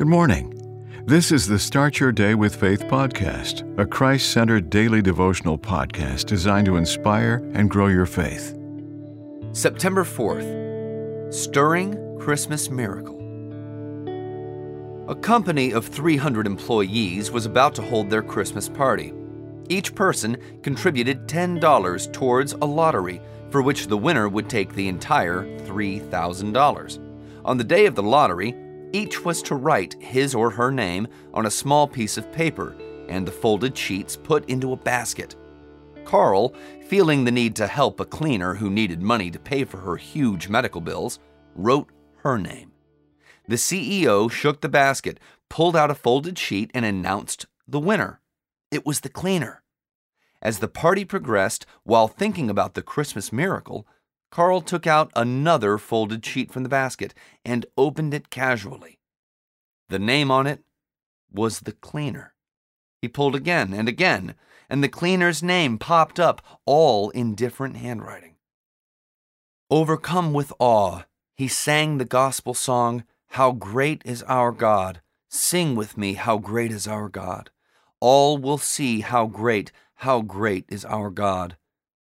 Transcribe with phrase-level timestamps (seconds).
[0.00, 1.04] Good morning.
[1.04, 6.24] This is the Start Your Day with Faith podcast, a Christ centered daily devotional podcast
[6.24, 8.56] designed to inspire and grow your faith.
[9.52, 13.18] September 4th Stirring Christmas Miracle.
[15.06, 19.12] A company of 300 employees was about to hold their Christmas party.
[19.68, 23.20] Each person contributed $10 towards a lottery
[23.50, 27.44] for which the winner would take the entire $3,000.
[27.44, 28.54] On the day of the lottery,
[28.92, 32.76] each was to write his or her name on a small piece of paper
[33.08, 35.36] and the folded sheets put into a basket.
[36.04, 36.54] Carl,
[36.86, 40.48] feeling the need to help a cleaner who needed money to pay for her huge
[40.48, 41.18] medical bills,
[41.54, 42.72] wrote her name.
[43.46, 45.18] The CEO shook the basket,
[45.48, 48.20] pulled out a folded sheet, and announced the winner.
[48.70, 49.62] It was the cleaner.
[50.40, 53.86] As the party progressed, while thinking about the Christmas miracle,
[54.30, 59.00] Carl took out another folded sheet from the basket and opened it casually.
[59.88, 60.62] The name on it
[61.32, 62.34] was the cleaner.
[63.02, 64.34] He pulled again and again,
[64.68, 68.36] and the cleaner's name popped up, all in different handwriting.
[69.70, 71.02] Overcome with awe,
[71.36, 75.00] he sang the gospel song, How Great is Our God!
[75.28, 77.50] Sing with me, How Great is Our God!
[78.00, 81.56] All will see how great, how great is our God.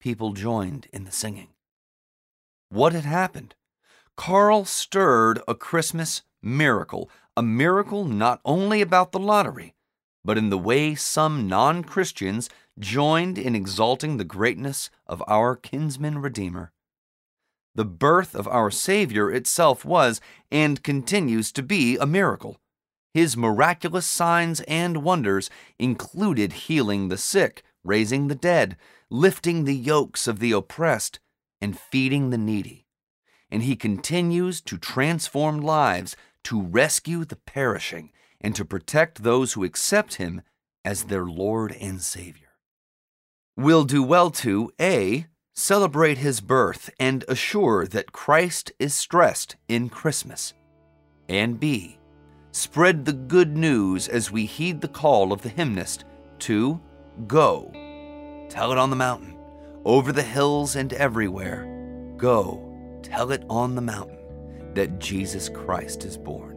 [0.00, 1.48] People joined in the singing.
[2.70, 3.54] What had happened?
[4.16, 9.74] Carl stirred a Christmas miracle, a miracle not only about the lottery,
[10.24, 16.18] but in the way some non Christians joined in exalting the greatness of our kinsman
[16.18, 16.72] Redeemer.
[17.74, 22.58] The birth of our Savior itself was and continues to be a miracle.
[23.14, 28.76] His miraculous signs and wonders included healing the sick, raising the dead,
[29.10, 31.20] lifting the yokes of the oppressed,
[31.60, 32.86] and feeding the needy.
[33.50, 39.64] And he continues to transform lives, to rescue the perishing, and to protect those who
[39.64, 40.42] accept him
[40.84, 42.48] as their Lord and Savior.
[43.56, 45.26] We'll do well to A.
[45.54, 50.54] Celebrate his birth and assure that Christ is stressed in Christmas.
[51.28, 51.98] And B.
[52.52, 56.04] Spread the good news as we heed the call of the hymnist
[56.40, 56.80] to
[57.26, 57.70] go.
[58.48, 59.37] Tell it on the mountain
[59.88, 61.64] over the hills and everywhere.
[62.18, 66.54] Go, tell it on the mountain that Jesus Christ is born.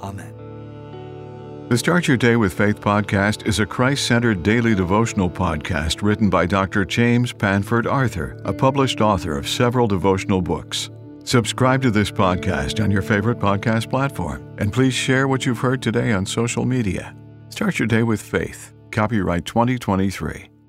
[0.00, 1.66] Amen.
[1.68, 6.30] The Start Your Day with Faith podcast is a Christ centered daily devotional podcast written
[6.30, 6.84] by Dr.
[6.84, 10.90] James Panford Arthur, a published author of several devotional books.
[11.24, 15.82] Subscribe to this podcast on your favorite podcast platform, and please share what you've heard
[15.82, 17.16] today on social media.
[17.50, 18.74] Start your day with faith.
[18.90, 20.59] Copyright 2023.